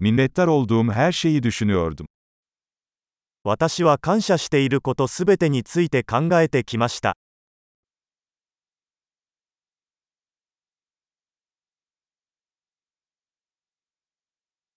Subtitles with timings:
[0.00, 2.06] Minnettar olduğum her şeyi düşünüyordum.
[3.44, 7.16] 私は感謝していることすべてについて考えてきました。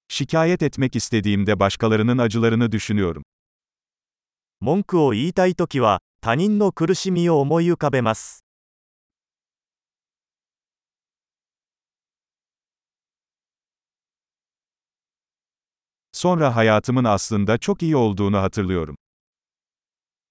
[0.10, 3.24] Şikayet etmek istediğimde başkalarının acılarını düşünüyorum.
[4.60, 8.44] 文句を言いたいときは、他人の苦しみを思い浮かべます。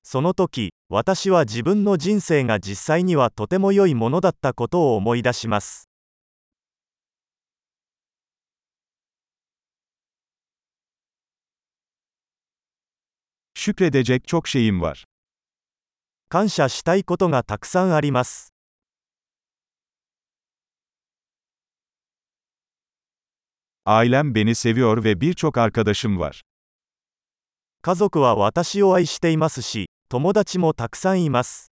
[0.04, 5.88] その時、私は自分の人生が実際にはとても良いものだったことを思い出します。
[16.28, 18.59] 感謝したいことがたくさんあります。
[23.85, 26.41] Ailem beni seviyor ve birçok arkadaşım var.
[27.81, 31.71] 家族は私を愛していますし、友達もたくさんいます。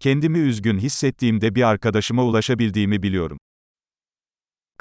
[0.00, 3.38] Kendimi üzgün hissettiğimde bir arkadaşıma ulaşabildiğimi biliyorum.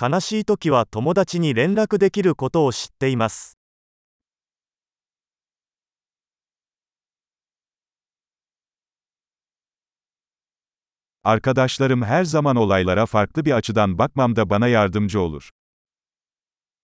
[0.01, 3.54] 悲しい時は友達に連絡できることを知っています。
[11.25, 15.49] Arkadaşlarım her zaman olaylara farklı bir açıdan bakmamda bana yardımcı olur.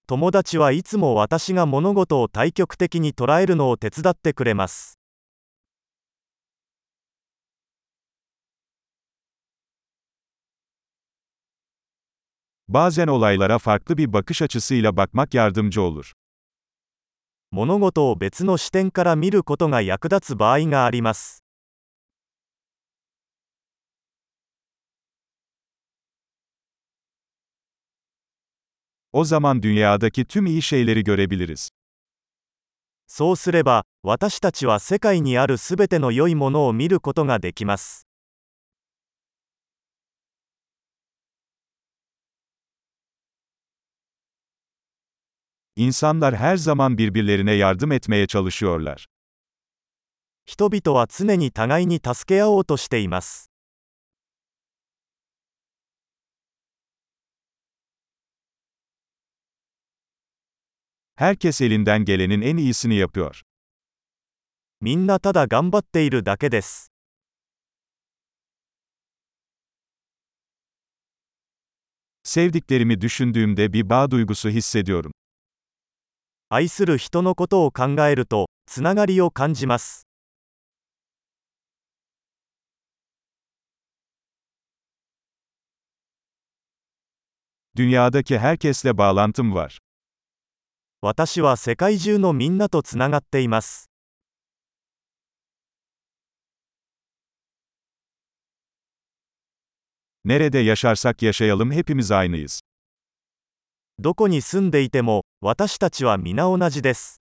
[0.09, 4.97] 友達はいつも私が物事を対極的に捉えるのを手伝ってくれます。
[12.69, 16.13] Bazen olaylara farklı bir bakış açısıyla bakmak yardımcı olur.
[17.51, 21.40] 物事を別の視点から見ることが役立つ場合があります。
[29.13, 31.69] O zaman dünyadaki tüm iyi şeyleri görebiliriz.
[33.07, 38.07] そうすれば、私たちは世界にあるすべての良いものを見ることができます。
[45.75, 49.07] İnsanlar her zaman birbirlerine yardım etmeye çalışıyorlar.
[50.45, 53.50] 人々は常に互いに助け合おうとしています。
[61.15, 63.41] Herkes elinden gelenin en iyisini yapıyor.
[64.79, 66.91] みんなただ頑張っているだけです。
[72.23, 75.11] Sevdiklerimi düşündüğümde bir bağ duygusu hissediyorum.
[76.49, 80.07] 愛する人のことを考えると、つながりを感じます。
[87.75, 89.79] Dünyadaki herkesle bağlantım var.
[91.04, 93.90] 私は世界中のみんなとつながっています。
[100.24, 102.60] Nerede yaşarsak yaşayalım hepimiz aynıyız.
[103.98, 107.20] どこに住んでいても、私たちは皆同じです。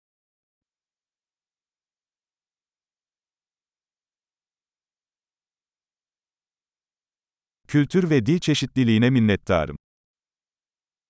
[7.68, 9.78] Kültür ve dil çeşitliliğine minnettarım.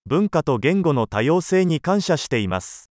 [0.09, 2.91] 文化と言語の多様性に感謝しています。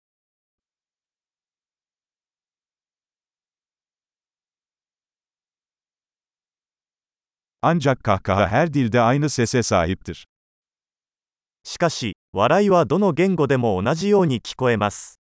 [11.63, 15.19] しかし、笑いはどの言語でも同じように聞こえます。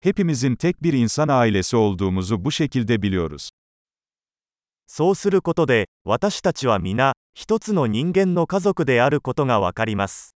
[0.00, 3.50] Hepimizin tek bir insan ailesi olduğumuzu bu şekilde biliyoruz.
[4.90, 10.34] そうすることで、私たちは皆、一つの人間の家族であることがわかります。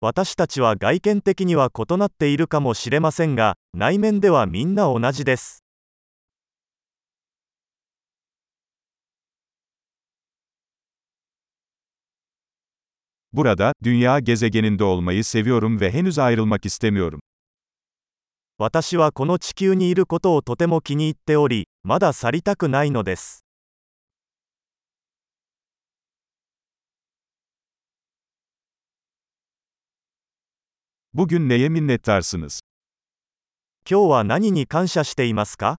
[0.00, 5.61] 私たちは外見的には異なっているかもしれませんが、内面ではみんな同じです。
[13.33, 17.19] Burada, dünya gezegeninde olmayı seviyorum ve henüz ayrılmak istemiyorum.
[18.59, 23.45] 私はこの地球にいることをとても気に入っており、まだ去りたくないのです。
[31.13, 32.61] Bugün neye minnettarsınız?
[33.89, 35.77] 今日は何に感謝していますか